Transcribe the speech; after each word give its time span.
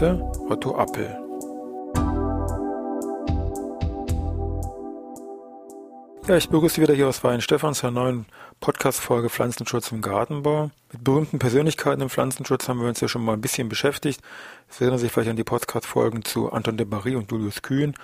Heute 0.00 0.22
Otto 0.48 0.76
Appel. 0.76 1.08
Ja, 6.28 6.36
ich 6.36 6.48
begrüße 6.48 6.76
Sie 6.76 6.82
wieder 6.82 6.94
hier 6.94 7.08
aus 7.08 7.24
Weihenstephan 7.24 7.74
zur 7.74 7.90
neuen 7.90 8.26
Podcast-Folge 8.60 9.28
Pflanzenschutz 9.28 9.90
im 9.90 10.00
Gartenbau. 10.00 10.70
Mit 10.92 11.02
berühmten 11.02 11.40
Persönlichkeiten 11.40 12.00
im 12.00 12.10
Pflanzenschutz 12.10 12.68
haben 12.68 12.80
wir 12.80 12.88
uns 12.88 13.00
ja 13.00 13.08
schon 13.08 13.24
mal 13.24 13.32
ein 13.32 13.40
bisschen 13.40 13.68
beschäftigt. 13.68 14.20
Sie 14.68 14.84
erinnern 14.84 15.00
sich 15.00 15.10
vielleicht 15.10 15.30
an 15.30 15.36
die 15.36 15.42
Podcast-Folgen 15.42 16.24
zu 16.24 16.52
Anton 16.52 16.76
de 16.76 16.86
Barry 16.86 17.16
und 17.16 17.32
Julius 17.32 17.62
Kühn 17.62 17.94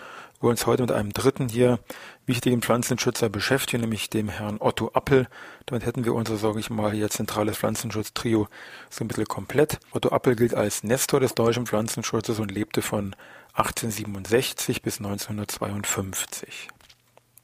wir 0.41 0.51
uns 0.51 0.67
heute 0.67 0.83
mit 0.83 0.93
einem 0.93 1.13
dritten 1.13 1.49
hier 1.49 1.79
wichtigen 2.27 2.63
Pflanzenschützer 2.63 3.29
beschäftigen, 3.29 3.83
nämlich 3.83 4.11
dem 4.11 4.29
Herrn 4.29 4.59
Otto 4.61 4.91
Appel. 4.93 5.27
Damit 5.67 5.87
hätten 5.87 6.05
wir 6.05 6.15
unser, 6.15 6.37
sage 6.37 6.61
ich 6.61 6.71
mal, 6.71 6.93
hier 6.93 7.09
zentrales 7.11 7.59
Pflanzenschutztrio 7.59 8.49
so 8.91 9.05
ein 9.05 9.09
bisschen 9.09 9.27
komplett. 9.27 9.79
Otto 9.93 10.11
Appel 10.11 10.37
gilt 10.37 10.55
als 10.55 10.83
Nestor 10.85 11.21
des 11.21 11.35
deutschen 11.35 11.67
Pflanzenschutzes 11.67 12.39
und 12.41 12.51
lebte 12.51 12.83
von 12.83 13.15
1867 13.55 14.83
bis 14.83 14.99
1952. 14.99 16.69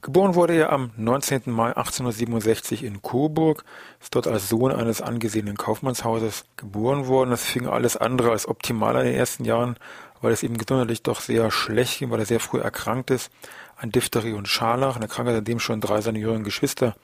Geboren 0.03 0.35
wurde 0.35 0.55
er 0.55 0.73
am 0.73 0.93
19. 0.97 1.43
Mai 1.47 1.69
1867 1.77 2.85
in 2.85 3.03
Coburg, 3.03 3.65
ist 4.01 4.15
dort 4.15 4.27
als 4.27 4.49
Sohn 4.49 4.73
eines 4.73 5.03
angesehenen 5.03 5.59
Kaufmannshauses 5.59 6.47
geboren 6.57 7.07
worden. 7.07 7.31
Das 7.31 7.45
fing 7.45 7.67
alles 7.67 7.99
andere 7.99 8.31
als 8.31 8.49
optimal 8.49 8.97
in 8.97 9.05
den 9.05 9.15
ersten 9.15 9.45
Jahren 9.45 9.77
weil 10.21 10.33
es 10.33 10.43
ihm 10.43 10.57
gesundheitlich 10.57 11.03
doch 11.03 11.21
sehr 11.21 11.51
schlecht 11.51 11.99
ging, 11.99 12.11
weil 12.11 12.21
er 12.21 12.27
sehr 12.27 12.41
früh 12.41 12.61
erkrankt 12.61 13.11
ist 13.11 13.31
an 13.77 13.91
Diphtherie 13.91 14.35
und 14.35 14.49
Scharlach, 14.49 14.97
eine 14.97 15.09
Krankheit, 15.09 15.37
an 15.37 15.45
dem 15.45 15.59
schon 15.59 15.81
drei 15.81 16.01
seiner 16.03 16.19
jüngeren 16.19 16.45
Geschwister 16.45 16.95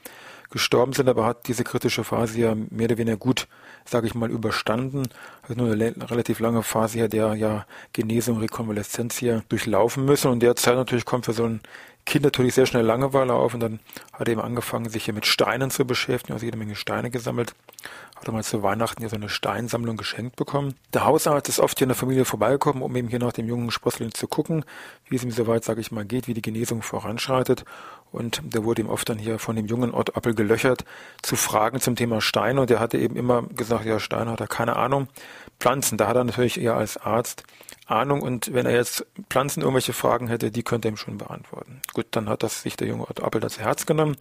gestorben 0.51 0.93
sind, 0.93 1.09
aber 1.09 1.25
hat 1.25 1.49
diese 1.49 1.65
kritische 1.65 2.05
Phase 2.05 2.39
ja 2.39 2.55
mehr 2.55 2.87
oder 2.87 2.99
weniger 2.99 3.17
gut, 3.17 3.49
sage 3.85 4.07
ich 4.07 4.15
mal, 4.15 4.31
überstanden. 4.31 5.09
Hat 5.49 5.57
nur 5.57 5.73
eine 5.73 5.95
relativ 6.11 6.39
lange 6.39 6.63
Phase 6.63 6.99
hier 6.99 7.09
der 7.09 7.35
ja 7.35 7.67
Genesung, 7.93 8.39
Rekonvaleszenz 8.39 9.17
hier 9.17 9.43
durchlaufen 9.49 10.05
müssen. 10.05 10.31
Und 10.31 10.41
derzeit 10.41 10.77
natürlich 10.77 11.05
kommt 11.05 11.25
für 11.25 11.33
so 11.33 11.45
ein 11.45 11.61
Kind 12.07 12.25
natürlich 12.25 12.55
sehr 12.55 12.67
schnell 12.67 12.85
Langeweile 12.85 13.35
auf 13.35 13.53
und 13.53 13.61
dann 13.61 13.81
hat 14.13 14.29
er 14.29 14.33
eben 14.33 14.41
angefangen, 14.41 14.89
sich 14.89 15.05
hier 15.05 15.15
mit 15.15 15.27
Steinen 15.27 15.73
zu 15.73 15.85
beschäftigen, 15.85 16.35
also 16.35 16.45
jede 16.45 16.57
Menge 16.57 16.77
Steine 16.77 17.11
gesammelt. 17.11 17.55
Hat 18.15 18.27
er 18.29 18.33
mal 18.33 18.45
zu 18.45 18.63
Weihnachten 18.63 19.01
hier 19.01 19.09
so 19.09 19.17
eine 19.17 19.29
Steinsammlung 19.29 19.97
geschenkt 19.97 20.37
bekommen. 20.37 20.75
Der 20.95 21.05
Hausarzt 21.05 21.49
ist 21.49 21.59
oft 21.59 21.77
hier 21.79 21.87
in 21.87 21.91
der 21.91 21.97
Familie 21.97 22.25
vorbeigekommen, 22.25 22.83
um 22.83 22.95
eben 22.95 23.09
hier 23.09 23.19
nach 23.19 23.33
dem 23.33 23.49
jungen 23.49 23.73
Sprössling 23.73 24.15
zu 24.15 24.29
gucken, 24.29 24.65
wie 25.09 25.17
es 25.17 25.25
ihm 25.25 25.33
soweit, 25.33 25.65
sage 25.65 25.81
ich 25.81 25.91
mal, 25.91 26.05
geht, 26.05 26.29
wie 26.29 26.35
die 26.35 26.43
Genesung 26.43 26.81
voranschreitet. 26.81 27.65
Und 28.13 28.41
der 28.45 28.63
wurde 28.63 28.83
ihm 28.83 28.89
oft 28.89 29.09
dann 29.09 29.19
hier 29.19 29.41
von 29.41 29.57
dem 29.57 29.67
jungen 29.67 29.93
Ott 29.93 30.17
Appel 30.17 30.35
gelöchert 30.35 30.85
zu 31.23 31.35
Fragen 31.35 31.81
zum 31.81 31.97
Thema 31.97 32.21
Steine 32.21 32.61
und 32.61 32.71
der 32.71 32.79
hatte 32.79 32.99
eben 32.99 33.17
immer 33.17 33.43
gesagt, 33.43 33.85
ja, 33.85 33.99
Steine 33.99 34.31
hat 34.31 34.41
er 34.41 34.47
keine 34.47 34.77
Ahnung. 34.77 35.09
Pflanzen, 35.59 35.99
da 35.99 36.09
hat 36.09 36.17
er 36.17 36.25
natürlich 36.25 36.61
eher 36.61 36.75
als 36.77 36.97
Arzt 36.97 37.45
Ahnung 37.87 38.21
und 38.21 38.53
wenn 38.53 38.67
er 38.67 38.75
jetzt 38.75 39.07
Pflanzen 39.31 39.61
irgendwelche 39.61 39.93
Fragen 39.93 40.27
hätte, 40.27 40.51
die 40.51 40.65
könnte 40.65 40.89
er 40.89 40.93
ihm 40.93 40.97
schon 40.97 41.19
beantworten. 41.19 41.81
Gut, 41.95 42.07
dann 42.11 42.29
hat 42.29 42.43
das 42.43 42.63
sich 42.63 42.77
der 42.77 42.89
junge 42.89 43.09
Otto 43.09 43.23
Appel 43.23 43.41
das 43.41 43.61
Herz 43.61 43.87
genommen, 43.87 44.17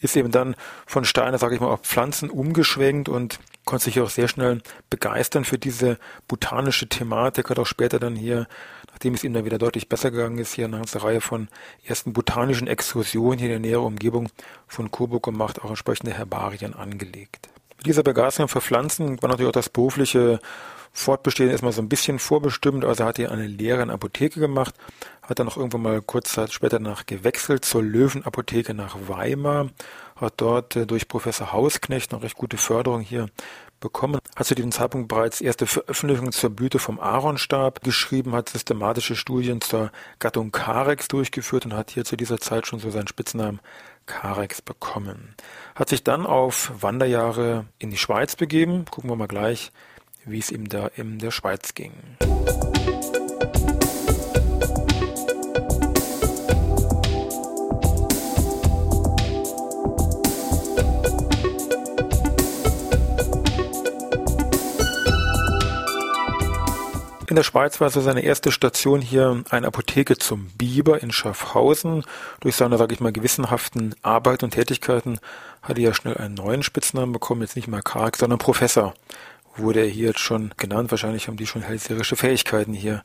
ist 0.00 0.16
eben 0.16 0.30
dann 0.30 0.56
von 0.86 1.04
Steine, 1.04 1.36
sage 1.36 1.54
ich 1.54 1.60
mal, 1.60 1.68
auf 1.68 1.82
Pflanzen 1.82 2.30
umgeschwenkt 2.30 3.10
und 3.10 3.38
konnte 3.66 3.84
sich 3.84 4.00
auch 4.00 4.08
sehr 4.08 4.26
schnell 4.26 4.62
begeistern 4.88 5.44
für 5.44 5.58
diese 5.58 5.98
botanische 6.28 6.88
Thematik, 6.88 7.50
hat 7.50 7.58
auch 7.58 7.66
später 7.66 7.98
dann 7.98 8.16
hier, 8.16 8.48
nachdem 8.90 9.12
es 9.12 9.22
ihm 9.22 9.34
dann 9.34 9.44
wieder 9.44 9.58
deutlich 9.58 9.90
besser 9.90 10.10
gegangen 10.10 10.38
ist, 10.38 10.54
hier 10.54 10.64
eine 10.64 10.78
ganze 10.78 11.02
Reihe 11.02 11.20
von 11.20 11.48
ersten 11.84 12.14
botanischen 12.14 12.68
Exkursionen 12.68 13.38
hier 13.38 13.48
in 13.48 13.62
der 13.62 13.70
näheren 13.70 13.84
Umgebung 13.84 14.30
von 14.66 14.90
Coburg 14.90 15.24
gemacht, 15.24 15.60
auch 15.60 15.68
entsprechende 15.68 16.14
Herbarien 16.14 16.74
angelegt. 16.74 17.50
Mit 17.76 17.86
dieser 17.86 18.02
Begeisterung 18.02 18.48
für 18.48 18.62
Pflanzen 18.62 19.20
war 19.22 19.28
natürlich 19.28 19.48
auch 19.50 19.52
das 19.52 19.68
berufliche 19.68 20.40
Fortbestehen 20.92 21.50
ist 21.50 21.62
mal 21.62 21.72
so 21.72 21.82
ein 21.82 21.88
bisschen 21.88 22.18
vorbestimmt. 22.18 22.84
Also 22.84 23.04
hat 23.04 23.18
er 23.18 23.30
eine 23.30 23.46
Lehre 23.46 23.82
in 23.82 23.90
Apotheke 23.90 24.40
gemacht, 24.40 24.74
hat 25.22 25.38
dann 25.38 25.46
noch 25.46 25.56
irgendwann 25.56 25.82
mal 25.82 26.02
kurz 26.02 26.32
Zeit 26.32 26.52
später 26.52 26.78
nach 26.78 27.06
gewechselt 27.06 27.64
zur 27.64 27.82
Löwenapotheke 27.82 28.74
nach 28.74 28.96
Weimar, 29.06 29.68
hat 30.16 30.34
dort 30.38 30.76
äh, 30.76 30.86
durch 30.86 31.08
Professor 31.08 31.52
Hausknecht 31.52 32.12
noch 32.12 32.22
recht 32.22 32.36
gute 32.36 32.56
Förderung 32.56 33.00
hier 33.00 33.28
bekommen, 33.80 34.20
hat 34.36 34.46
zu 34.46 34.54
diesem 34.54 34.72
Zeitpunkt 34.72 35.08
bereits 35.08 35.40
erste 35.40 35.66
Veröffentlichungen 35.66 36.32
zur 36.32 36.50
Blüte 36.50 36.78
vom 36.78 37.00
Aaronstab 37.00 37.80
geschrieben, 37.82 38.34
hat 38.34 38.50
systematische 38.50 39.16
Studien 39.16 39.60
zur 39.60 39.90
Gattung 40.18 40.52
Carex 40.52 41.08
durchgeführt 41.08 41.64
und 41.64 41.72
hat 41.72 41.90
hier 41.90 42.04
zu 42.04 42.16
dieser 42.16 42.38
Zeit 42.38 42.66
schon 42.66 42.78
so 42.78 42.90
seinen 42.90 43.08
Spitznamen 43.08 43.60
Carex 44.06 44.60
bekommen. 44.60 45.34
Hat 45.74 45.88
sich 45.88 46.04
dann 46.04 46.26
auf 46.26 46.72
Wanderjahre 46.80 47.64
in 47.78 47.90
die 47.90 47.96
Schweiz 47.96 48.36
begeben, 48.36 48.84
gucken 48.90 49.08
wir 49.08 49.16
mal 49.16 49.28
gleich, 49.28 49.72
wie 50.24 50.38
es 50.38 50.50
ihm 50.50 50.68
da 50.68 50.88
in 50.96 51.18
der 51.18 51.30
Schweiz 51.30 51.74
ging. 51.74 51.92
In 67.30 67.36
der 67.36 67.44
Schweiz 67.44 67.80
war 67.80 67.90
so 67.90 68.00
seine 68.00 68.22
erste 68.22 68.50
Station 68.50 69.00
hier 69.00 69.44
eine 69.50 69.68
Apotheke 69.68 70.18
zum 70.18 70.48
Biber 70.58 71.00
in 71.00 71.12
Schaffhausen. 71.12 72.02
Durch 72.40 72.56
seine, 72.56 72.76
sage 72.76 72.92
ich 72.92 72.98
mal, 72.98 73.12
gewissenhaften 73.12 73.94
Arbeit 74.02 74.42
und 74.42 74.50
Tätigkeiten 74.50 75.20
hatte 75.62 75.80
er 75.80 75.94
schnell 75.94 76.16
einen 76.16 76.34
neuen 76.34 76.64
Spitznamen 76.64 77.12
bekommen, 77.12 77.42
jetzt 77.42 77.54
nicht 77.54 77.68
mehr 77.68 77.82
Karg, 77.82 78.16
sondern 78.16 78.40
Professor 78.40 78.94
wurde 79.60 79.80
er 79.80 79.86
hier 79.86 80.08
jetzt 80.08 80.20
schon 80.20 80.52
genannt. 80.56 80.90
Wahrscheinlich 80.90 81.28
haben 81.28 81.36
die 81.36 81.46
schon 81.46 81.62
hellseherische 81.62 82.16
Fähigkeiten 82.16 82.72
hier 82.72 83.02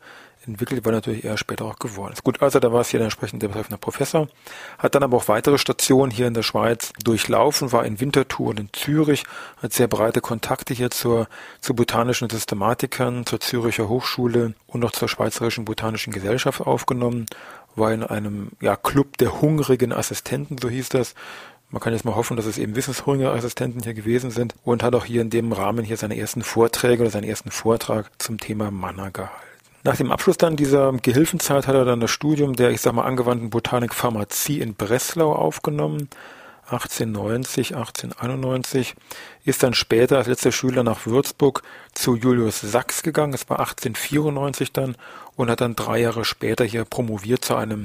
entwickelt, 0.48 0.86
weil 0.86 0.94
natürlich 0.94 1.26
er 1.26 1.38
später 1.38 1.66
auch 1.66 1.80
geworden 1.80 2.14
ist. 2.14 2.24
Gut, 2.24 2.42
also 2.42 2.60
da 2.60 2.72
war 2.72 2.82
es 2.82 2.90
hier 2.90 3.00
der 3.00 3.06
entsprechende 3.06 3.48
betreffende 3.48 3.78
Professor, 3.78 4.28
hat 4.78 4.96
dann 4.96 5.04
aber 5.04 5.18
auch 5.18 5.28
weitere 5.28 5.58
Stationen 5.58 6.12
hier 6.12 6.28
in 6.28 6.34
der 6.34 6.44
Schweiz 6.44 6.94
durchlaufen, 7.04 7.72
war 7.72 7.86
in 7.86 8.00
Winterthur 8.00 8.50
und 8.50 8.60
in 8.60 8.70
Zürich, 8.74 9.24
hat 9.62 9.74
sehr 9.74 9.88
breite 9.88 10.22
Kontakte 10.22 10.74
hier 10.74 10.92
zur, 10.92 11.28
zu 11.62 11.74
botanischen 11.74 12.30
Systematikern, 12.30 13.26
zur 13.26 13.40
Züricher 13.40 13.90
Hochschule 13.90 14.54
und 14.68 14.82
noch 14.82 14.92
zur 14.92 15.08
Schweizerischen 15.08 15.66
Botanischen 15.66 16.14
Gesellschaft 16.14 16.62
aufgenommen, 16.62 17.26
war 17.76 17.92
in 17.92 18.04
einem 18.04 18.52
ja, 18.62 18.76
Club 18.76 19.18
der 19.18 19.42
hungrigen 19.42 19.92
Assistenten, 19.92 20.58
so 20.58 20.70
hieß 20.70 20.90
das, 20.90 21.14
man 21.70 21.82
kann 21.82 21.94
jetzt 21.94 22.06
mal 22.06 22.16
hoffen, 22.16 22.38
dass 22.38 22.46
es 22.46 22.58
eben 22.58 22.76
wissenshungrige 22.76 23.32
Assistenten 23.32 23.82
hier 23.82 23.94
gewesen 23.94 24.32
sind 24.32 24.56
und 24.64 24.84
hat 24.84 24.96
auch 24.96 25.06
hier 25.06 25.22
in 25.22 25.30
dem 25.30 25.52
Rahmen 25.52 25.84
hier 25.84 25.98
seine 25.98 26.18
ersten 26.18 26.42
Vorträge 26.42 27.02
oder 27.02 27.12
seinen 27.12 27.24
ersten 27.24 27.52
Vortrag 27.52 28.10
zum 28.18 28.38
Thema 28.38 28.72
Manna 28.72 29.10
gehalten. 29.10 29.34
Nach 29.84 29.96
dem 29.96 30.12
Abschluss 30.12 30.38
dann 30.38 30.56
dieser 30.56 30.94
Gehilfenzeit 30.94 31.68
hat 31.68 31.76
er 31.76 31.86
dann 31.86 32.00
das 32.00 32.10
Studium 32.10 32.56
der, 32.56 32.72
ich 32.72 32.82
sag 32.82 32.94
mal, 32.94 33.06
angewandten 33.06 33.52
Botanik 33.52 33.94
Pharmazie 33.94 34.60
in 34.60 34.74
Breslau 34.74 35.32
aufgenommen. 35.32 36.10
1890, 36.66 37.76
1891, 37.76 38.96
ist 39.44 39.62
dann 39.62 39.76
später 39.76 40.18
als 40.18 40.28
letzter 40.28 40.52
Schüler 40.52 40.82
nach 40.82 41.06
Würzburg 41.06 41.62
zu 41.94 42.16
Julius 42.16 42.62
Sachs 42.62 43.04
gegangen, 43.04 43.36
es 43.36 43.48
war 43.48 43.60
1894 43.60 44.74
dann, 44.74 44.98
und 45.36 45.52
hat 45.52 45.62
dann 45.62 45.76
drei 45.76 46.00
Jahre 46.00 46.26
später 46.26 46.66
hier 46.66 46.86
promoviert 46.86 47.46
zu 47.46 47.56
einem 47.56 47.84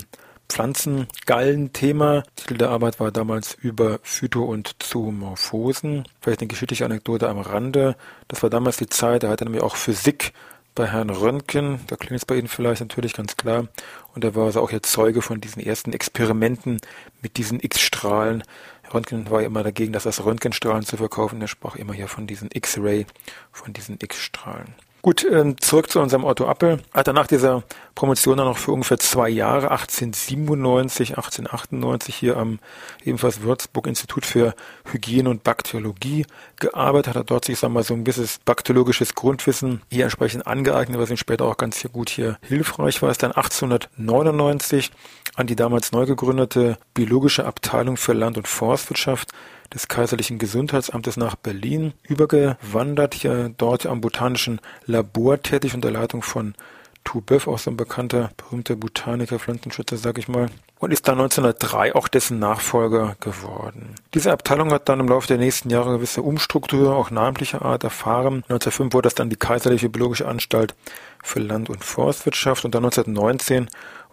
Pflanzengallen-Thema. 0.50 2.25
Titel 2.37 2.58
der 2.58 2.70
Arbeit 2.70 3.00
war 3.00 3.12
damals 3.12 3.55
über 3.55 4.00
Phyto- 4.02 4.44
und 4.44 4.82
Zoomorphosen. 4.82 6.05
Vielleicht 6.20 6.41
eine 6.41 6.49
geschichtliche 6.49 6.85
Anekdote 6.85 7.29
am 7.29 7.38
Rande. 7.38 7.97
Das 8.29 8.43
war 8.43 8.50
damals 8.50 8.76
die 8.76 8.88
Zeit, 8.88 9.23
da 9.23 9.29
hatte 9.29 9.44
nämlich 9.44 9.62
auch 9.62 9.76
Physik 9.76 10.32
bei 10.75 10.87
Herrn 10.87 11.11
Röntgen, 11.11 11.81
da 11.88 11.97
klingt 11.97 12.17
es 12.17 12.25
bei 12.25 12.37
Ihnen 12.37 12.49
vielleicht 12.49 12.81
natürlich 12.81 13.12
ganz 13.14 13.37
klar, 13.37 13.67
und 14.14 14.25
er 14.25 14.35
war 14.35 14.47
also 14.47 14.61
auch 14.61 14.70
jetzt 14.70 14.91
Zeuge 14.91 15.20
von 15.20 15.41
diesen 15.41 15.62
ersten 15.62 15.93
Experimenten 15.93 16.81
mit 17.23 17.37
diesen 17.38 17.61
X-Strahlen. 17.61 18.44
Röntgen 18.93 19.31
war 19.31 19.43
immer 19.43 19.62
dagegen, 19.62 19.93
das 19.93 20.25
Röntgenstrahlen 20.25 20.85
zu 20.85 20.97
verkaufen, 20.97 21.41
er 21.41 21.49
sprach 21.49 21.76
immer 21.76 21.93
hier 21.93 22.08
von 22.08 22.26
diesen 22.26 22.50
X-Ray, 22.52 23.06
von 23.52 23.73
diesen 23.73 23.99
X-Strahlen. 24.00 24.75
Gut, 25.02 25.26
ähm, 25.31 25.58
zurück 25.58 25.91
zu 25.91 25.99
unserem 25.99 26.25
Otto 26.25 26.47
Appel. 26.47 26.79
Hat 26.93 27.06
er 27.06 27.14
nach 27.14 27.26
dieser 27.26 27.62
Promotion 27.94 28.37
dann 28.37 28.47
noch 28.47 28.58
für 28.58 28.73
ungefähr 28.73 28.99
zwei 28.99 29.31
Jahre, 29.31 29.70
1897, 29.70 31.17
1898 31.17 32.14
hier 32.14 32.37
am 32.37 32.58
ebenfalls 33.02 33.41
Würzburg 33.41 33.87
Institut 33.87 34.26
für 34.26 34.55
Hygiene 34.93 35.31
und 35.31 35.43
Bakteriologie 35.43 36.26
gearbeitet, 36.56 37.08
hat 37.08 37.17
er 37.17 37.25
dort 37.25 37.47
sich, 37.47 37.58
sagen 37.58 37.73
wir 37.73 37.81
mal, 37.81 37.85
so 37.85 37.94
ein 37.94 38.05
gewisses 38.05 38.41
bakteriologisches 38.44 39.14
Grundwissen 39.14 39.81
hier 39.91 40.05
entsprechend 40.05 40.47
angeeignet, 40.47 41.00
was 41.00 41.11
ihm 41.11 41.17
später 41.17 41.47
auch 41.47 41.56
ganz 41.56 41.82
gut 41.91 42.11
hier 42.11 42.37
hilfreich 42.43 43.00
war. 43.00 43.11
Ist 43.11 43.23
dann 43.23 43.32
1899 43.32 44.91
an 45.41 45.47
die 45.47 45.57
damals 45.57 45.91
neu 45.91 46.05
gegründete 46.05 46.77
Biologische 46.93 47.47
Abteilung 47.47 47.97
für 47.97 48.13
Land- 48.13 48.37
und 48.37 48.47
Forstwirtschaft 48.47 49.31
des 49.73 49.89
Kaiserlichen 49.89 50.39
Gesundheitsamtes 50.39 51.17
nach 51.17 51.35
Berlin 51.35 51.95
übergewandert, 52.03 53.15
hier 53.15 53.51
dort 53.57 53.87
am 53.87 54.03
Botanischen 54.03 54.61
Labor 54.85 55.43
tätig 55.43 55.75
unter 55.75 55.91
Leitung 55.91 56.23
von 56.23 56.55
Toubeuf, 57.05 57.49
auch 57.49 57.59
so 57.59 57.71
ein 57.71 57.79
bekannter, 57.79 58.31
berühmter 58.37 58.77
Botaniker, 58.77 59.39
Pflanzenschützer, 59.39 59.97
sag 59.97 60.19
ich 60.19 60.29
mal, 60.29 60.51
und 60.79 60.93
ist 60.93 61.09
dann 61.09 61.19
1903 61.19 61.95
auch 61.95 62.09
dessen 62.09 62.39
Nachfolger 62.39 63.17
geworden. 63.21 63.95
Diese 64.15 64.33
Abteilung 64.33 64.71
hat 64.73 64.89
dann 64.89 65.01
im 65.01 65.09
Laufe 65.09 65.27
der 65.27 65.39
nächsten 65.39 65.71
Jahre 65.71 65.93
gewisse 65.93 66.23
Umstrukturierungen, 66.23 66.99
auch 66.99 67.11
namentlicher 67.11 67.63
Art, 67.63 67.85
erfahren. 67.85 68.45
1905 68.49 68.93
wurde 68.93 69.07
das 69.07 69.15
dann 69.15 69.31
die 69.31 69.37
Kaiserliche 69.37 69.89
Biologische 69.89 70.29
Anstalt 70.29 70.75
für 71.23 71.41
Land- 71.41 71.71
und 71.71 71.85
Forstwirtschaft 71.85 72.65
und 72.65 72.75
dann 72.75 72.85
1919 72.85 73.69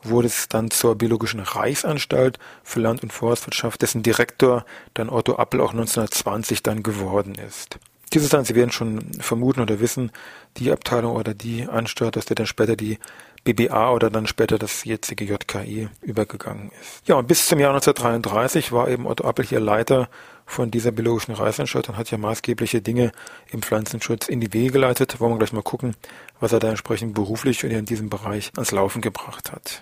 wurde 0.10 0.28
es 0.28 0.48
dann 0.48 0.72
zur 0.72 0.96
Biologischen 0.96 1.40
Reichsanstalt 1.40 2.40
für 2.64 2.80
Land- 2.80 3.04
und 3.04 3.14
Forstwirtschaft, 3.14 3.82
dessen 3.82 4.04
Direktor 4.04 4.66
dann 4.94 5.10
Otto 5.10 5.36
Appel 5.36 5.62
auch 5.62 5.72
1920 5.72 6.64
dann 6.64 6.84
geworden 6.84 7.36
ist. 7.36 7.80
Dieses 8.14 8.30
dann, 8.30 8.46
Sie 8.46 8.56
werden 8.56 8.72
schon 8.72 9.12
vermuten 9.20 9.60
oder 9.60 9.80
wissen, 9.80 10.12
die 10.58 10.72
Abteilung 10.72 11.16
oder 11.16 11.34
die 11.34 11.68
Anstalt, 11.68 12.16
dass 12.16 12.26
der 12.26 12.36
dann 12.36 12.48
später 12.48 12.76
die 12.76 13.00
BBA 13.44 13.92
oder 13.92 14.10
dann 14.10 14.28
später 14.28 14.58
das 14.58 14.86
jetzige 14.86 15.26
JKI 15.26 15.90
übergegangen 16.02 16.72
ist. 16.82 17.08
Ja, 17.08 17.16
und 17.16 17.28
bis 17.28 17.48
zum 17.48 17.60
Jahr 17.60 17.74
1933 17.74 18.72
war 18.72 18.88
eben 18.90 19.06
Otto 19.06 19.26
Appel 19.26 19.46
hier 19.46 19.60
Leiter 19.60 20.10
von 20.48 20.72
dieser 20.72 20.92
biologischen 20.92 21.36
Reichsanstalt 21.36 21.90
und 21.90 21.98
hat 21.98 22.10
ja 22.10 22.18
maßgebliche 22.18 22.82
Dinge 22.82 23.12
im 23.52 23.62
Pflanzenschutz 23.62 24.28
in 24.28 24.40
die 24.40 24.52
Wege 24.54 24.72
geleitet. 24.72 25.20
Wollen 25.20 25.34
wir 25.34 25.38
gleich 25.38 25.54
mal 25.54 25.62
gucken, 25.62 25.96
was 26.40 26.54
er 26.54 26.60
da 26.60 26.70
entsprechend 26.70 27.14
beruflich 27.14 27.64
in 27.64 27.86
diesem 27.86 28.10
Bereich 28.10 28.52
ans 28.56 28.72
Laufen 28.72 29.02
gebracht 29.02 29.52
hat. 29.52 29.82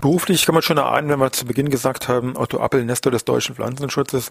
Beruflich 0.00 0.46
kann 0.46 0.54
man 0.54 0.62
schon 0.62 0.76
erahnen, 0.76 1.08
wenn 1.08 1.18
wir 1.18 1.32
zu 1.32 1.44
Beginn 1.44 1.70
gesagt 1.70 2.08
haben, 2.08 2.36
Otto 2.36 2.58
Appel, 2.58 2.84
Nestor 2.84 3.10
des 3.10 3.24
deutschen 3.24 3.54
Pflanzenschutzes. 3.54 4.30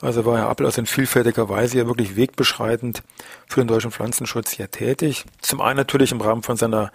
Also 0.00 0.24
war 0.24 0.38
Herr 0.38 0.48
Appel 0.48 0.66
also 0.66 0.80
in 0.80 0.86
vielfältiger 0.86 1.48
Weise 1.48 1.78
ja 1.78 1.86
wirklich 1.86 2.16
wegbeschreitend 2.16 3.02
für 3.46 3.60
den 3.60 3.68
deutschen 3.68 3.90
Pflanzenschutz 3.90 4.50
hier 4.52 4.70
tätig. 4.70 5.24
Zum 5.40 5.60
einen 5.60 5.76
natürlich 5.76 6.12
im 6.12 6.20
Rahmen 6.20 6.42
von 6.42 6.56
seiner 6.56 6.90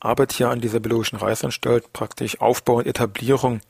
Arbeit 0.00 0.32
hier 0.32 0.50
an 0.50 0.60
dieser 0.60 0.80
biologischen 0.80 1.16
Reichsanstalt, 1.16 1.92
praktisch 1.92 2.40
Aufbau 2.40 2.76
und 2.76 2.86
Etablierung 2.86 3.60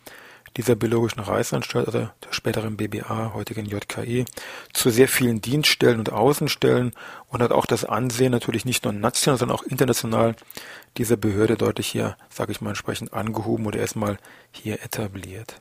dieser 0.57 0.77
biologischen 0.77 1.21
Reichsanstalt, 1.21 1.87
also 1.87 1.99
der 1.99 2.11
späteren 2.31 2.77
BBA, 2.77 3.33
heutigen 3.35 3.67
JKI, 3.67 4.25
zu 4.73 4.91
sehr 4.91 5.09
vielen 5.09 5.41
Dienststellen 5.41 5.99
und 5.99 6.13
Außenstellen 6.13 6.93
und 7.29 7.43
hat 7.43 7.53
auch 7.53 7.67
das 7.67 7.85
Ansehen 7.85 8.31
natürlich 8.31 8.65
nicht 8.65 8.85
nur 8.85 8.93
national, 8.93 9.39
sondern 9.39 9.57
auch 9.57 9.65
international 9.65 10.37
dieser 10.97 11.17
Behörde 11.17 11.57
deutlich 11.57 11.89
hier, 11.89 12.17
sage 12.31 12.53
ich 12.53 12.61
mal, 12.61 12.71
entsprechend 12.71 13.13
angehoben 13.13 13.67
oder 13.67 13.81
erstmal 13.81 14.19
hier 14.53 14.83
etabliert. 14.83 15.61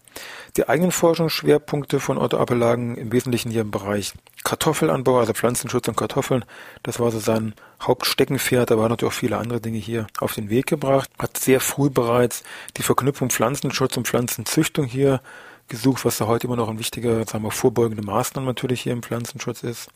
Die 0.57 0.69
eigenen 0.69 0.91
Forschungsschwerpunkte 0.91 1.99
von 1.99 2.17
Otto 2.17 2.37
Appel 2.37 2.57
lagen 2.57 2.95
im 2.95 3.11
Wesentlichen 3.11 3.51
hier 3.51 3.61
im 3.61 3.71
Bereich 3.71 4.13
Kartoffelanbau, 4.43 5.19
also 5.19 5.33
Pflanzenschutz 5.33 5.87
und 5.87 5.97
Kartoffeln. 5.97 6.45
Das 6.83 6.99
war 6.99 7.09
so 7.11 7.19
sein 7.19 7.55
Hauptsteckenpferd. 7.81 8.69
Da 8.69 8.77
waren 8.77 8.89
natürlich 8.89 9.11
auch 9.11 9.17
viele 9.17 9.37
andere 9.37 9.61
Dinge 9.61 9.79
hier 9.79 10.07
auf 10.19 10.33
den 10.33 10.49
Weg 10.49 10.67
gebracht. 10.67 11.09
Hat 11.17 11.37
sehr 11.37 11.59
früh 11.59 11.89
bereits 11.89 12.43
die 12.77 12.83
Verknüpfung 12.83 13.29
Pflanzenschutz 13.29 13.97
und 13.97 14.07
Pflanzenzüchtung 14.07 14.85
hier 14.85 15.21
gesucht, 15.69 16.05
was 16.05 16.17
da 16.17 16.27
heute 16.27 16.47
immer 16.47 16.57
noch 16.57 16.69
ein 16.69 16.79
wichtiger, 16.79 17.25
sagen 17.25 17.43
wir, 17.43 17.51
vorbeugende 17.51 18.03
Maßnahme 18.03 18.45
natürlich 18.45 18.81
hier 18.81 18.93
im 18.93 19.01
Pflanzenschutz 19.01 19.63
ist. 19.63 19.89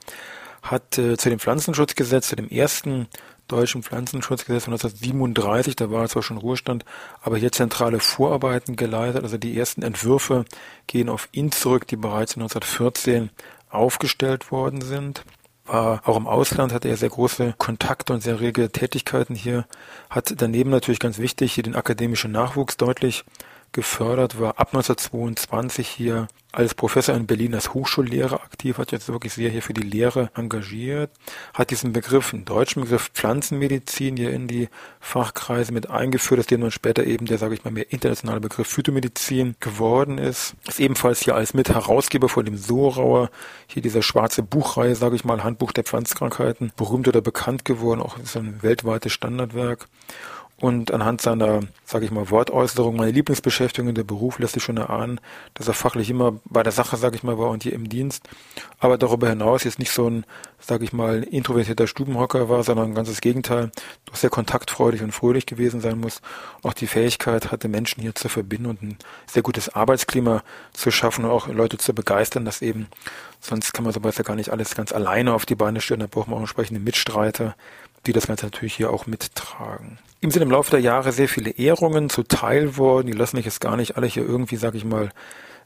Hat 0.63 0.97
äh, 0.97 1.17
zu 1.17 1.29
dem 1.29 1.39
Pflanzenschutzgesetz, 1.39 2.29
zu 2.29 2.35
dem 2.35 2.49
ersten 2.49 3.07
deutschen 3.47 3.83
Pflanzenschutzgesetz 3.83 4.65
von 4.65 4.73
1937, 4.73 5.75
da 5.75 5.89
war 5.91 6.07
zwar 6.07 6.23
schon 6.23 6.37
Ruhestand, 6.37 6.85
aber 7.21 7.37
hier 7.37 7.51
zentrale 7.51 7.99
Vorarbeiten 7.99 8.75
geleitet. 8.75 9.23
Also 9.23 9.37
die 9.37 9.57
ersten 9.57 9.81
Entwürfe 9.81 10.45
gehen 10.87 11.09
auf 11.09 11.29
ihn 11.31 11.51
zurück, 11.51 11.87
die 11.87 11.95
bereits 11.95 12.35
1914 12.35 13.29
aufgestellt 13.69 14.51
worden 14.51 14.81
sind. 14.81 15.23
War 15.65 16.07
auch 16.07 16.15
im 16.15 16.27
Ausland 16.27 16.73
hatte 16.73 16.87
er 16.87 16.95
sehr 16.95 17.09
große 17.09 17.55
Kontakte 17.57 18.13
und 18.13 18.21
sehr 18.21 18.39
rege 18.39 18.71
Tätigkeiten 18.71 19.35
hier. 19.35 19.65
Hat 20.09 20.33
daneben 20.37 20.69
natürlich 20.69 20.99
ganz 20.99 21.17
wichtig 21.17 21.53
hier 21.53 21.63
den 21.63 21.75
akademischen 21.75 22.31
Nachwuchs 22.31 22.77
deutlich 22.77 23.25
gefördert, 23.77 24.39
war 24.39 24.59
ab 24.59 24.69
1922 24.73 25.87
hier 25.87 26.27
als 26.51 26.73
Professor 26.73 27.13
in 27.13 27.27
Berlin 27.27 27.53
als 27.53 27.75
Hochschullehrer 27.75 28.41
aktiv, 28.41 28.79
hat 28.79 28.91
jetzt 28.91 29.07
wirklich 29.07 29.33
sehr 29.33 29.51
hier 29.51 29.61
für 29.61 29.75
die 29.75 29.83
Lehre 29.83 30.31
engagiert, 30.33 31.11
hat 31.53 31.69
diesen 31.69 31.93
Begriff, 31.93 32.33
einen 32.33 32.43
deutschen 32.43 32.81
Begriff 32.81 33.11
Pflanzenmedizin 33.13 34.17
hier 34.17 34.31
in 34.31 34.47
die 34.47 34.69
Fachkreise 34.99 35.73
mit 35.73 35.91
eingeführt, 35.91 36.39
aus 36.39 36.47
dem 36.47 36.61
dann 36.61 36.71
später 36.71 37.03
eben 37.03 37.27
der, 37.27 37.37
sage 37.37 37.53
ich 37.53 37.63
mal, 37.63 37.69
mehr 37.69 37.91
internationale 37.91 38.39
Begriff 38.39 38.67
Phytomedizin 38.67 39.55
geworden 39.59 40.17
ist. 40.17 40.55
Ist 40.67 40.79
ebenfalls 40.79 41.21
hier 41.21 41.35
als 41.35 41.53
Mitherausgeber 41.53 42.29
von 42.29 42.45
dem 42.45 42.57
Sorauer, 42.57 43.29
hier 43.67 43.83
dieser 43.83 44.01
schwarze 44.01 44.41
Buchreihe, 44.41 44.95
sage 44.95 45.15
ich 45.15 45.23
mal, 45.23 45.43
Handbuch 45.43 45.71
der 45.71 45.83
Pflanzkrankheiten, 45.83 46.71
berühmt 46.75 47.07
oder 47.07 47.21
bekannt 47.21 47.63
geworden, 47.63 48.01
auch 48.01 48.17
ist 48.17 48.35
ein 48.35 48.63
weltweites 48.63 49.11
Standardwerk. 49.13 49.87
Und 50.59 50.91
anhand 50.91 51.21
seiner, 51.21 51.61
sage 51.85 52.05
ich 52.05 52.11
mal, 52.11 52.31
Wortäußerung, 52.31 52.95
meine 52.95 53.11
Lieblingsbeschäftigung 53.11 53.89
in 53.89 53.95
der 53.95 54.03
Beruf 54.03 54.39
lässt 54.39 54.55
sich 54.55 54.63
schon 54.63 54.77
erahnen, 54.77 55.19
dass 55.53 55.67
er 55.67 55.75
fachlich 55.75 56.09
immer 56.09 56.39
bei 56.45 56.63
der 56.63 56.71
Sache, 56.71 56.97
sage 56.97 57.15
ich 57.15 57.21
mal, 57.21 57.37
war 57.37 57.51
und 57.51 57.61
hier 57.61 57.73
im 57.73 57.89
Dienst. 57.89 58.27
Aber 58.79 58.97
darüber 58.97 59.29
hinaus 59.29 59.65
jetzt 59.65 59.77
nicht 59.77 59.91
so 59.91 60.09
ein, 60.09 60.25
sage 60.59 60.83
ich 60.83 60.93
mal, 60.93 61.21
introvertierter 61.21 61.85
Stubenhocker 61.85 62.49
war, 62.49 62.63
sondern 62.63 62.89
ein 62.89 62.95
ganzes 62.95 63.21
Gegenteil, 63.21 63.69
doch 64.05 64.15
sehr 64.15 64.31
kontaktfreudig 64.31 65.03
und 65.03 65.11
fröhlich 65.11 65.45
gewesen 65.45 65.79
sein 65.79 65.99
muss. 65.99 66.21
Auch 66.63 66.73
die 66.73 66.87
Fähigkeit 66.87 67.51
hatte, 67.51 67.67
Menschen 67.67 68.01
hier 68.01 68.15
zu 68.15 68.27
verbinden 68.27 68.65
und 68.65 68.81
ein 68.81 68.97
sehr 69.27 69.43
gutes 69.43 69.69
Arbeitsklima 69.69 70.41
zu 70.73 70.89
schaffen 70.89 71.25
und 71.25 71.29
auch 71.29 71.47
Leute 71.47 71.77
zu 71.77 71.93
begeistern, 71.93 72.45
dass 72.45 72.63
eben, 72.63 72.87
sonst 73.41 73.73
kann 73.73 73.83
man 73.83 73.93
sowas 73.93 74.17
ja 74.17 74.23
gar 74.23 74.35
nicht 74.35 74.49
alles 74.49 74.73
ganz 74.73 74.91
alleine 74.91 75.33
auf 75.33 75.45
die 75.45 75.55
Beine 75.55 75.81
stellen, 75.81 75.99
da 75.99 76.07
braucht 76.07 76.29
man 76.29 76.37
auch 76.37 76.41
entsprechende 76.41 76.79
Mitstreiter, 76.79 77.55
die 78.07 78.13
das 78.13 78.27
Ganze 78.27 78.45
natürlich 78.45 78.75
hier 78.75 78.91
auch 78.91 79.05
mittragen. 79.05 79.99
Ihm 80.21 80.31
sind 80.31 80.41
im 80.41 80.51
Laufe 80.51 80.71
der 80.71 80.79
Jahre 80.79 81.11
sehr 81.11 81.29
viele 81.29 81.51
Ehrungen 81.51 82.09
zuteil 82.09 82.77
worden. 82.77 83.07
Die 83.07 83.13
lassen 83.13 83.35
mich 83.35 83.45
jetzt 83.45 83.61
gar 83.61 83.77
nicht 83.77 83.97
alle 83.97 84.07
hier 84.07 84.25
irgendwie, 84.25 84.55
sag 84.55 84.73
ich 84.73 84.83
mal, 84.83 85.11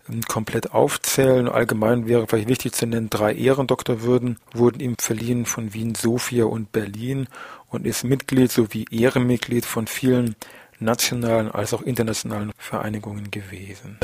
ähm, 0.10 0.22
komplett 0.24 0.74
aufzählen. 0.74 1.48
Allgemein 1.48 2.08
wäre 2.08 2.28
vielleicht 2.28 2.50
wichtig 2.50 2.74
zu 2.74 2.86
nennen, 2.86 3.10
drei 3.10 3.34
Ehrendoktorwürden 3.34 4.38
wurden 4.54 4.80
ihm 4.80 4.96
verliehen 5.00 5.46
von 5.46 5.74
Wien, 5.74 5.96
Sofia 5.96 6.46
und 6.46 6.72
Berlin 6.72 7.28
und 7.70 7.86
ist 7.86 8.04
Mitglied 8.04 8.52
sowie 8.52 8.86
Ehrenmitglied 8.92 9.66
von 9.66 9.88
vielen 9.88 10.36
nationalen 10.80 11.52
als 11.52 11.74
auch 11.74 11.82
internationalen 11.82 12.52
Vereinigungen 12.58 13.32
gewesen. 13.32 14.00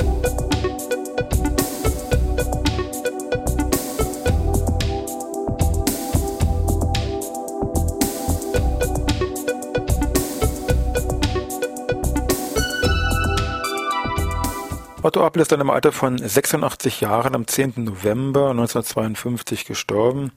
Otto 15.18 15.26
Appel 15.26 15.42
ist 15.42 15.52
dann 15.52 15.62
im 15.62 15.72
Alter 15.72 15.92
von 15.92 16.20
86 16.20 17.02
Jahren 17.02 17.34
am 17.34 17.48
10. 17.48 17.74
November 17.78 18.52
1952 18.52 19.66
gestorben, 19.66 20.32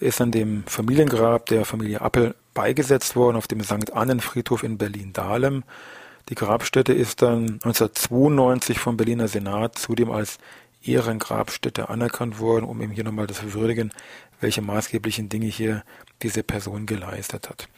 ist 0.00 0.20
an 0.20 0.32
dem 0.32 0.64
Familiengrab 0.66 1.46
der 1.46 1.64
Familie 1.64 2.00
Appel 2.00 2.34
beigesetzt 2.52 3.14
worden 3.14 3.36
auf 3.36 3.46
dem 3.46 3.62
St. 3.62 3.92
Annen-Friedhof 3.92 4.64
in 4.64 4.78
Berlin-Dahlem. 4.78 5.62
Die 6.28 6.34
Grabstätte 6.34 6.92
ist 6.92 7.22
dann 7.22 7.60
1992 7.62 8.80
vom 8.80 8.96
Berliner 8.96 9.28
Senat 9.28 9.78
zudem 9.78 10.10
als 10.10 10.38
Ehrengrabstätte 10.82 11.88
anerkannt 11.88 12.40
worden, 12.40 12.64
um 12.64 12.82
eben 12.82 12.90
hier 12.90 13.04
nochmal 13.04 13.28
das 13.28 13.52
würdigen, 13.52 13.92
welche 14.46 14.62
maßgeblichen 14.62 15.28
Dinge 15.28 15.46
hier 15.46 15.82
diese 16.22 16.44
Person 16.44 16.86
geleistet 16.86 17.48
hat. 17.48 17.68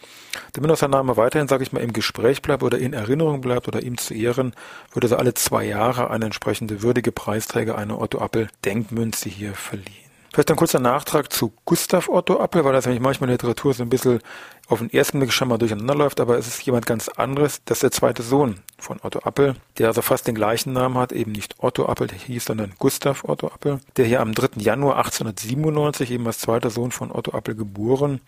Damit 0.52 0.70
auch 0.70 0.76
sein 0.76 0.90
Name 0.90 1.16
weiterhin, 1.16 1.48
sage 1.48 1.62
ich 1.62 1.72
mal, 1.72 1.80
im 1.82 1.94
Gespräch 1.94 2.42
bleibt 2.42 2.62
oder 2.62 2.78
in 2.78 2.92
Erinnerung 2.92 3.40
bleibt 3.40 3.68
oder 3.68 3.82
ihm 3.82 3.96
zu 3.96 4.12
ehren, 4.12 4.52
wird 4.92 5.06
also 5.06 5.16
alle 5.16 5.32
zwei 5.32 5.64
Jahre 5.64 6.10
eine 6.10 6.26
entsprechende 6.26 6.82
würdige 6.82 7.10
Preisträger 7.10 7.78
einer 7.78 7.98
Otto 7.98 8.18
Appel 8.18 8.48
Denkmünze 8.66 9.30
hier 9.30 9.54
verliehen. 9.54 10.08
Vielleicht 10.30 10.50
ein 10.50 10.56
kurzer 10.56 10.78
Nachtrag 10.78 11.32
zu 11.32 11.54
Gustav 11.64 12.10
Otto 12.10 12.38
Appel, 12.38 12.62
weil 12.66 12.74
das 12.74 12.86
eigentlich 12.86 13.00
manchmal 13.00 13.30
in 13.30 13.38
der 13.38 13.48
Literatur 13.48 13.72
so 13.72 13.82
ein 13.82 13.88
bisschen 13.88 14.20
auf 14.68 14.80
den 14.80 14.92
ersten 14.92 15.18
Blick 15.18 15.32
schon 15.32 15.48
mal 15.48 15.58
durcheinander 15.58 15.94
läuft, 15.94 16.20
aber 16.20 16.38
es 16.38 16.46
ist 16.46 16.62
jemand 16.62 16.86
ganz 16.86 17.08
anderes. 17.08 17.62
Das 17.64 17.78
ist 17.78 17.82
der 17.82 17.90
zweite 17.90 18.22
Sohn 18.22 18.60
von 18.78 18.98
Otto 19.02 19.20
Appel, 19.20 19.56
der 19.78 19.88
also 19.88 20.02
fast 20.02 20.28
den 20.28 20.34
gleichen 20.34 20.74
Namen 20.74 20.98
hat, 20.98 21.12
eben 21.12 21.32
nicht 21.32 21.56
Otto 21.58 21.86
Appel, 21.86 22.06
der 22.06 22.18
hieß, 22.18 22.44
sondern 22.44 22.74
Gustav 22.78 23.24
Otto 23.24 23.48
Appel, 23.48 23.80
der 23.96 24.04
hier 24.04 24.20
am 24.20 24.34
3. 24.34 24.60
Januar 24.60 24.98
1897 24.98 26.10
eben 26.10 26.26
als 26.26 26.38
zweiter 26.38 26.70
Sohn 26.70 26.92
von 26.92 27.10
Otto 27.10 27.32
Appel 27.32 27.54
geboren 27.54 28.20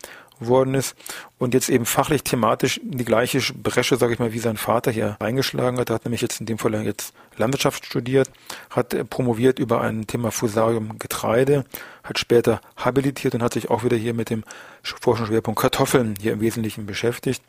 worden 0.47 0.73
ist 0.73 0.95
und 1.37 1.53
jetzt 1.53 1.69
eben 1.69 1.85
fachlich 1.85 2.23
thematisch 2.23 2.77
in 2.77 2.97
die 2.97 3.05
gleiche 3.05 3.39
Bresche, 3.53 3.97
sage 3.97 4.13
ich 4.13 4.19
mal, 4.19 4.33
wie 4.33 4.39
sein 4.39 4.57
Vater 4.57 4.91
hier 4.91 5.15
eingeschlagen 5.19 5.79
hat. 5.79 5.89
Er 5.89 5.95
hat 5.95 6.05
nämlich 6.05 6.21
jetzt 6.21 6.39
in 6.39 6.45
dem 6.45 6.57
Fall 6.57 6.73
jetzt 6.83 7.13
Landwirtschaft 7.37 7.85
studiert, 7.85 8.29
hat 8.69 9.09
promoviert 9.09 9.59
über 9.59 9.81
ein 9.81 10.07
Thema 10.07 10.31
Fusarium 10.31 10.99
Getreide, 10.99 11.65
hat 12.03 12.19
später 12.19 12.61
habilitiert 12.75 13.35
und 13.35 13.43
hat 13.43 13.53
sich 13.53 13.69
auch 13.69 13.83
wieder 13.83 13.97
hier 13.97 14.13
mit 14.13 14.29
dem 14.29 14.43
Forschungsschwerpunkt 14.83 15.59
Kartoffeln 15.59 16.15
hier 16.19 16.33
im 16.33 16.41
Wesentlichen 16.41 16.85
beschäftigt 16.85 17.43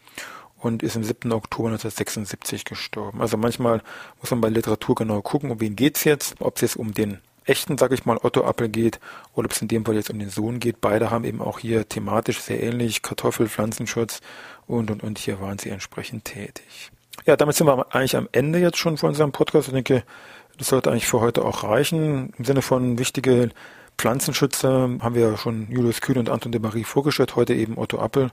und 0.59 0.83
ist 0.83 0.97
am 0.97 1.05
7. 1.05 1.33
Oktober 1.33 1.69
1976 1.69 2.65
gestorben. 2.65 3.21
Also 3.21 3.37
manchmal 3.37 3.83
muss 4.21 4.31
man 4.31 4.41
bei 4.41 4.49
Literatur 4.49 4.95
genau 4.95 5.21
gucken, 5.21 5.51
um 5.51 5.61
wen 5.61 5.77
geht's 5.77 6.05
jetzt, 6.05 6.37
ob 6.41 6.57
es 6.57 6.63
jetzt 6.63 6.77
um 6.77 6.95
den 6.95 7.19
echten, 7.45 7.79
sag 7.79 7.93
ich 7.93 8.05
mal, 8.05 8.19
Otto 8.23 8.45
Appel 8.45 8.69
geht 8.69 9.01
oder 9.35 9.47
ob 9.47 9.53
es 9.53 9.63
in 9.63 9.69
dem 9.69 9.85
Fall 9.85 9.95
jetzt 9.95 10.11
um 10.11 10.19
den 10.19 10.31
Sohn 10.31 10.61
geht. 10.61 10.81
Beide 10.81 11.11
haben 11.11 11.25
eben 11.25 11.41
auch 11.41 11.59
hier 11.59 11.89
thematisch 11.89 12.41
sehr 12.41 12.63
ähnlich 12.63 13.03
Kartoffel, 13.03 13.49
Pflanzenschutz 13.49 14.21
und 14.67 14.91
und 14.91 15.03
und 15.03 15.19
hier 15.19 15.41
waren 15.41 15.59
sie 15.59 15.71
entsprechend 15.71 16.25
tätig. 16.25 16.91
Ja, 17.27 17.37
damit 17.37 17.57
sind 17.57 17.67
wir 17.67 17.95
eigentlich 17.95 18.17
am 18.17 18.29
Ende 18.33 18.59
jetzt 18.59 18.79
schon 18.79 18.97
von 18.97 19.11
unserem 19.11 19.33
Podcast. 19.33 19.69
Ich 19.69 19.75
denke, 19.75 20.03
das 20.59 20.69
sollte 20.69 20.91
eigentlich 20.91 21.07
für 21.07 21.21
heute 21.21 21.45
auch 21.45 21.65
reichen. 21.65 22.33
Im 22.39 22.45
Sinne 22.45 22.63
von 22.63 22.99
wichtige 22.99 23.51
Pflanzenschützer 23.99 24.89
haben 25.01 25.15
wir 25.15 25.31
ja 25.31 25.37
schon 25.37 25.71
Julius 25.71 26.01
Kühn 26.01 26.19
und 26.19 26.31
Anton 26.31 26.53
de 26.53 26.61
Marie 26.61 26.85
vorgestellt, 26.85 27.37
heute 27.37 27.55
eben 27.55 27.79
Otto 27.79 27.99
Appel. 27.99 28.31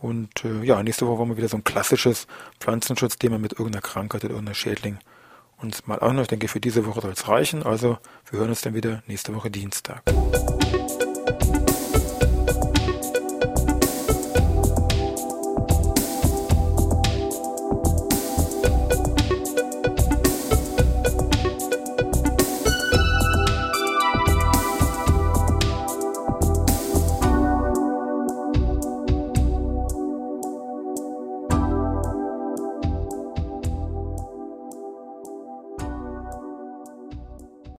Und 0.00 0.44
äh, 0.44 0.64
ja, 0.64 0.82
nächste 0.82 1.06
Woche 1.06 1.18
wollen 1.18 1.30
wir 1.30 1.36
wieder 1.36 1.48
so 1.48 1.56
ein 1.56 1.64
klassisches 1.64 2.26
Pflanzenschutzthema 2.58 3.38
mit 3.38 3.52
irgendeiner 3.52 3.82
Krankheit 3.82 4.24
oder 4.24 4.34
irgendeiner 4.34 4.54
Schädling 4.54 4.98
uns 5.62 5.86
mal 5.86 5.98
an. 5.98 6.18
Ich 6.18 6.28
denke, 6.28 6.48
für 6.48 6.60
diese 6.60 6.86
Woche 6.86 7.00
soll 7.00 7.12
es 7.12 7.28
reichen. 7.28 7.62
Also 7.62 7.98
wir 8.30 8.38
hören 8.38 8.50
uns 8.50 8.62
dann 8.62 8.74
wieder 8.74 9.02
nächste 9.06 9.34
Woche 9.34 9.50
Dienstag. 9.50 10.02